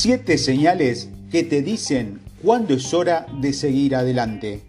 [0.00, 4.62] Siete señales que te dicen cuándo es hora de seguir adelante.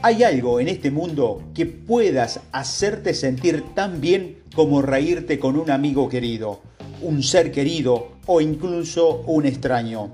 [0.00, 5.70] ¿Hay algo en este mundo que puedas hacerte sentir tan bien como reírte con un
[5.70, 6.62] amigo querido,
[7.02, 10.12] un ser querido o incluso un extraño?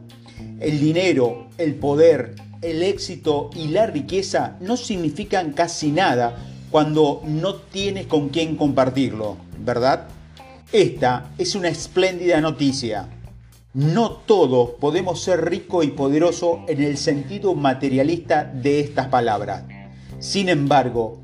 [0.58, 7.54] El dinero, el poder, el éxito y la riqueza no significan casi nada cuando no
[7.54, 10.08] tienes con quién compartirlo, ¿verdad?
[10.72, 13.08] Esta es una espléndida noticia.
[13.76, 19.64] No todos podemos ser rico y poderoso en el sentido materialista de estas palabras.
[20.18, 21.18] Sin embargo,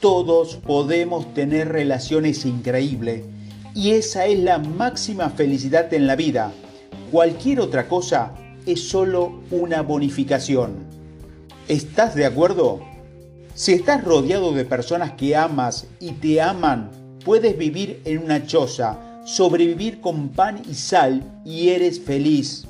[0.00, 3.22] todos podemos tener relaciones increíbles
[3.72, 6.50] y esa es la máxima felicidad en la vida.
[7.12, 8.32] Cualquier otra cosa
[8.66, 10.78] es solo una bonificación.
[11.68, 12.80] ¿Estás de acuerdo?
[13.54, 16.90] Si estás rodeado de personas que amas y te aman,
[17.24, 22.64] puedes vivir en una choza sobrevivir con pan y sal y eres feliz.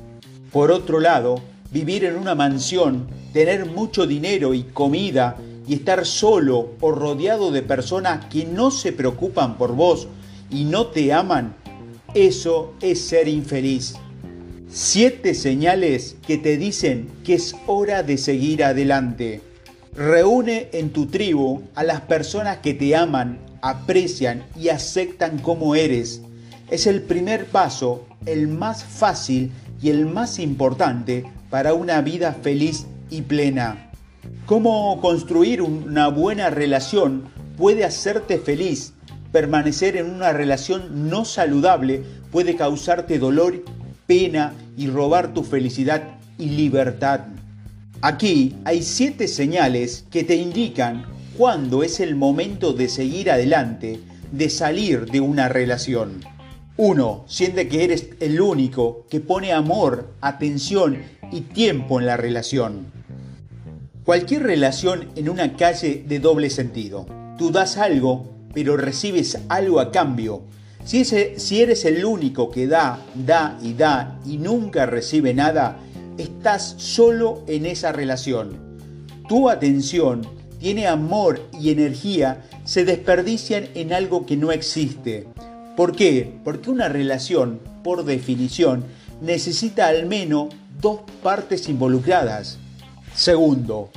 [0.53, 5.36] Por otro lado, vivir en una mansión, tener mucho dinero y comida
[5.67, 10.08] y estar solo o rodeado de personas que no se preocupan por vos
[10.50, 11.56] y no te aman,
[12.14, 13.95] eso es ser infeliz.
[14.69, 19.41] Siete señales que te dicen que es hora de seguir adelante.
[19.95, 26.23] Reúne en tu tribu a las personas que te aman, aprecian y aceptan como eres
[26.73, 32.87] es el primer paso, el más fácil y el más importante para una vida feliz
[33.11, 33.91] y plena.
[34.47, 37.25] ¿Cómo construir una buena relación
[37.59, 38.95] puede hacerte feliz?
[39.33, 43.62] Permanecer en una relación no saludable puede causarte dolor,
[44.07, 46.03] pena y robar tu felicidad
[46.39, 47.20] y libertad.
[48.01, 51.05] Aquí hay siete señales que te indican
[51.36, 56.33] cuándo es el momento de seguir adelante, de salir de una relación.
[56.78, 62.86] Uno, siente que eres el único que pone amor, atención y tiempo en la relación.
[64.05, 67.07] Cualquier relación en una calle de doble sentido.
[67.36, 70.45] Tú das algo, pero recibes algo a cambio.
[70.83, 75.79] Si, si eres el único que da, da y da y nunca recibe nada,
[76.17, 78.79] estás solo en esa relación.
[79.29, 80.27] Tu atención
[80.58, 85.27] tiene amor y energía se desperdician en algo que no existe.
[85.77, 86.38] ¿Por qué?
[86.44, 88.84] Porque una relación, por definición,
[89.22, 90.48] necesita al menos
[90.80, 92.58] dos partes involucradas.
[93.14, 93.90] Segundo,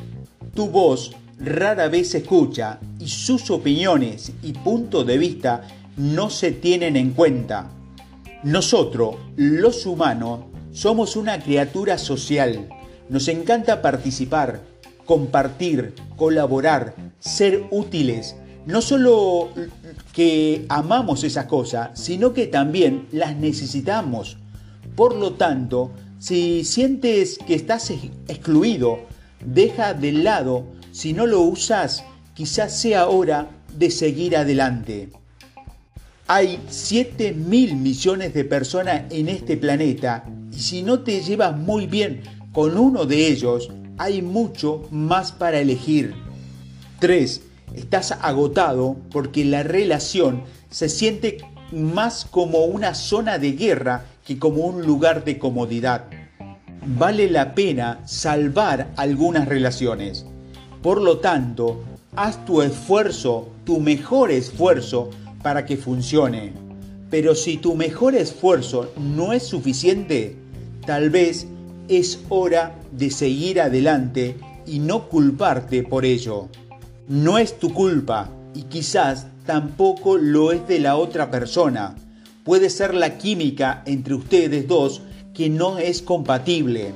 [0.53, 6.51] tu voz rara vez se escucha y sus opiniones y puntos de vista no se
[6.51, 7.69] tienen en cuenta.
[8.43, 12.69] Nosotros, los humanos, somos una criatura social.
[13.09, 14.61] Nos encanta participar,
[15.05, 19.49] compartir, colaborar, ser útiles, no solo
[20.13, 24.37] que amamos esas cosas, sino que también las necesitamos.
[24.95, 27.91] Por lo tanto, si sientes que estás
[28.27, 28.99] excluido,
[29.45, 35.09] deja de lado, si no lo usas, quizás sea hora de seguir adelante.
[36.27, 41.85] Hay 7 mil millones de personas en este planeta y si no te llevas muy
[41.85, 46.15] bien con uno de ellos, hay mucho más para elegir.
[46.99, 47.41] 3
[47.73, 51.37] estás agotado porque la relación se siente
[51.71, 56.05] más como una zona de guerra que como un lugar de comodidad.
[56.85, 60.25] Vale la pena salvar algunas relaciones.
[60.81, 61.83] Por lo tanto,
[62.15, 65.09] haz tu esfuerzo, tu mejor esfuerzo
[65.41, 66.53] para que funcione.
[67.09, 70.35] Pero si tu mejor esfuerzo no es suficiente,
[70.85, 71.47] tal vez
[71.87, 76.49] es hora de seguir adelante y no culparte por ello.
[77.07, 81.95] No es tu culpa y quizás tampoco lo es de la otra persona.
[82.43, 86.93] Puede ser la química entre ustedes dos que no es compatible.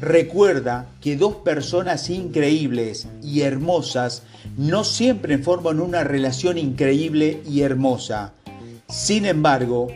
[0.00, 4.24] Recuerda que dos personas increíbles y hermosas
[4.56, 8.32] no siempre forman una relación increíble y hermosa.
[8.88, 9.86] Sin embargo,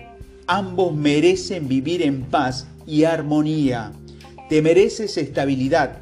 [0.47, 3.91] ambos merecen vivir en paz y armonía.
[4.49, 5.99] Te mereces estabilidad,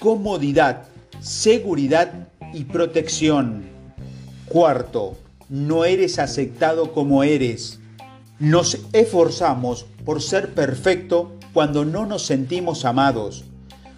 [0.00, 0.88] comodidad,
[1.20, 2.26] seguridad
[2.56, 3.64] y protección.
[4.48, 5.18] Cuarto,
[5.50, 7.80] no eres aceptado como eres.
[8.38, 13.44] Nos esforzamos por ser perfecto cuando no nos sentimos amados.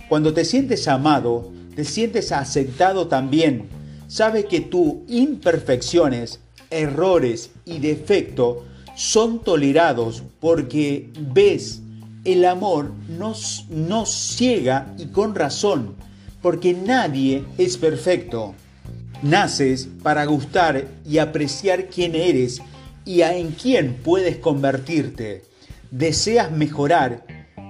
[0.09, 3.69] Cuando te sientes amado, te sientes aceptado también.
[4.09, 6.41] Sabes que tus imperfecciones,
[6.71, 8.65] errores y defectos
[8.97, 11.81] son tolerados porque ves
[12.25, 15.95] el amor nos, nos ciega y con razón
[16.43, 18.55] porque nadie es perfecto.
[19.23, 22.61] Naces para gustar y apreciar quién eres
[23.05, 25.45] y en quién puedes convertirte.
[25.91, 27.25] Deseas mejorar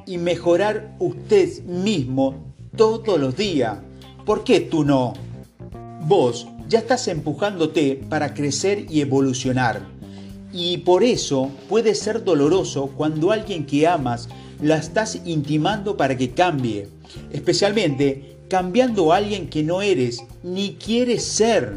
[0.07, 3.79] y mejorar usted mismo todos los días.
[4.27, 5.15] ¿Por qué tú no?
[6.03, 9.81] Vos ya estás empujándote para crecer y evolucionar.
[10.53, 14.29] Y por eso puede ser doloroso cuando alguien que amas
[14.61, 16.89] la estás intimando para que cambie,
[17.31, 21.77] especialmente cambiando a alguien que no eres ni quieres ser.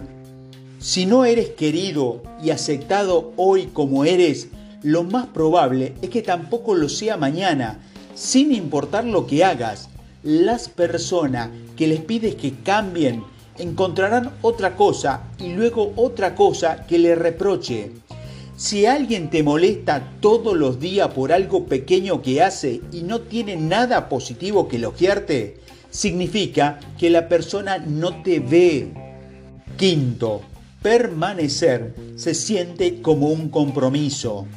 [0.80, 4.48] Si no eres querido y aceptado hoy como eres,
[4.82, 7.80] lo más probable es que tampoco lo sea mañana,
[8.16, 9.90] sin importar lo que hagas.
[10.24, 13.24] Las personas que les pides que cambien
[13.58, 17.92] encontrarán otra cosa y luego otra cosa que le reproche.
[18.56, 23.56] Si alguien te molesta todos los días por algo pequeño que hace y no tiene
[23.56, 25.61] nada positivo que elogiarte,
[25.92, 28.92] significa que la persona no te ve.
[29.78, 30.42] Quinto,
[30.82, 34.48] permanecer se siente como un compromiso.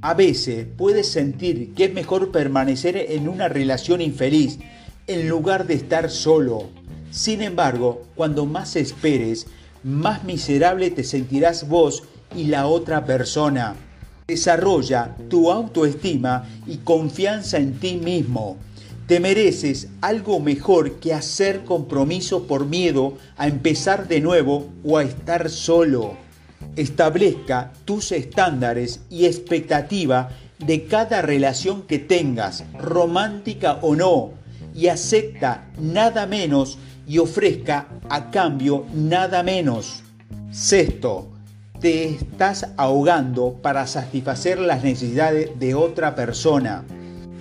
[0.00, 4.58] A veces puedes sentir que es mejor permanecer en una relación infeliz
[5.06, 6.68] en lugar de estar solo.
[7.10, 9.46] Sin embargo, cuando más esperes,
[9.82, 12.02] más miserable te sentirás vos
[12.36, 13.76] y la otra persona.
[14.26, 18.56] Desarrolla tu autoestima y confianza en ti mismo.
[19.06, 25.02] Te mereces algo mejor que hacer compromiso por miedo a empezar de nuevo o a
[25.02, 26.16] estar solo.
[26.76, 34.32] Establezca tus estándares y expectativa de cada relación que tengas, romántica o no,
[34.74, 40.02] y acepta nada menos y ofrezca a cambio nada menos.
[40.50, 41.28] Sexto,
[41.78, 46.84] te estás ahogando para satisfacer las necesidades de otra persona.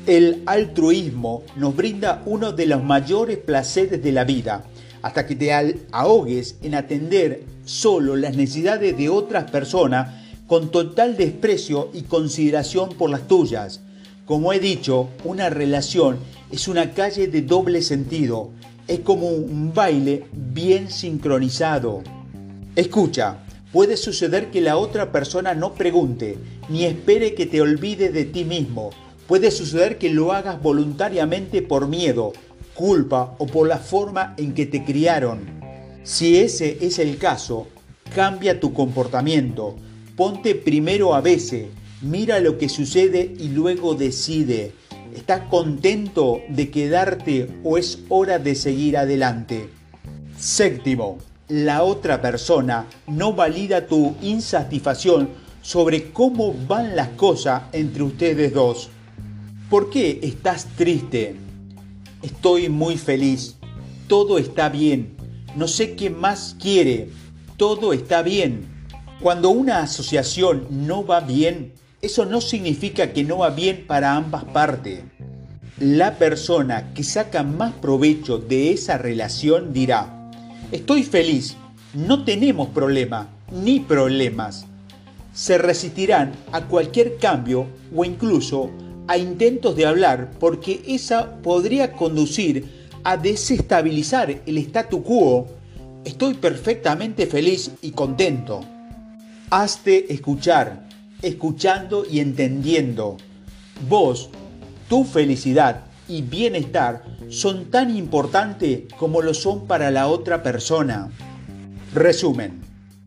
[0.06, 4.66] El altruismo nos brinda uno de los mayores placeres de la vida,
[5.02, 5.52] hasta que te
[5.92, 13.10] ahogues en atender solo las necesidades de otras personas con total desprecio y consideración por
[13.10, 13.82] las tuyas.
[14.26, 16.18] Como he dicho, una relación
[16.52, 18.52] es una calle de doble sentido
[18.88, 22.04] es como un baile bien sincronizado.
[22.76, 23.38] Escucha,
[23.72, 26.38] puede suceder que la otra persona no pregunte
[26.70, 28.90] ni espere que te olvides de ti mismo.
[29.28, 32.34] Puede suceder que lo hagas voluntariamente por miedo,
[32.74, 35.40] culpa o por la forma en que te criaron.
[36.04, 37.68] Si ese es el caso,
[38.14, 39.76] cambia tu comportamiento.
[40.18, 41.68] Ponte primero a veces,
[42.02, 44.74] mira lo que sucede y luego decide.
[45.16, 49.70] ¿Estás contento de quedarte o es hora de seguir adelante?
[50.38, 55.30] Séptimo, la otra persona no valida tu insatisfacción
[55.62, 58.90] sobre cómo van las cosas entre ustedes dos.
[59.74, 61.36] ¿Por qué estás triste?
[62.22, 63.56] Estoy muy feliz.
[64.08, 65.16] Todo está bien.
[65.56, 67.10] No sé qué más quiere.
[67.58, 68.68] Todo está bien.
[69.20, 71.74] Cuando una asociación no va bien,
[72.04, 75.06] eso no significa que no va bien para ambas partes.
[75.80, 80.30] La persona que saca más provecho de esa relación dirá,
[80.72, 81.58] estoy feliz,
[81.96, 84.68] no tenemos problema ni problemas.
[85.34, 87.66] Se resistirán a cualquier cambio
[87.96, 88.70] o incluso
[89.08, 95.48] a intentos de hablar porque esa podría conducir a desestabilizar el statu quo.
[96.06, 98.62] Estoy perfectamente feliz y contento.
[99.50, 100.84] Hazte escuchar
[101.24, 103.18] escuchando y entendiendo.
[103.90, 104.30] Vos,
[104.90, 111.10] tu felicidad y bienestar son tan importantes como lo son para la otra persona.
[111.94, 112.62] Resumen.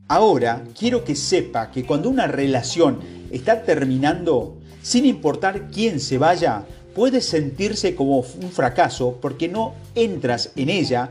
[0.09, 3.01] Ahora quiero que sepa que cuando una relación
[3.31, 6.65] está terminando, sin importar quién se vaya,
[6.95, 11.11] puede sentirse como un fracaso porque no entras en ella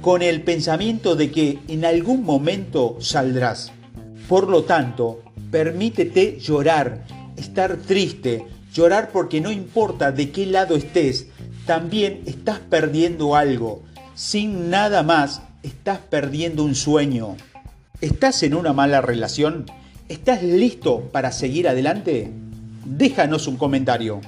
[0.00, 3.72] con el pensamiento de que en algún momento saldrás.
[4.28, 7.04] Por lo tanto, Permítete llorar,
[7.36, 11.28] estar triste, llorar porque no importa de qué lado estés,
[11.66, 13.82] también estás perdiendo algo.
[14.14, 17.36] Sin nada más, estás perdiendo un sueño.
[18.00, 19.66] ¿Estás en una mala relación?
[20.08, 22.32] ¿Estás listo para seguir adelante?
[22.86, 24.20] Déjanos un comentario.